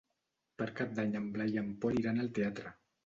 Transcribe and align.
Per 0.61 0.67
Cap 0.79 0.95
d'Any 0.99 1.13
en 1.21 1.27
Blai 1.35 1.53
i 1.59 1.59
en 1.65 1.69
Pol 1.85 2.01
iran 2.01 2.19
al 2.25 2.33
teatre. 2.39 2.73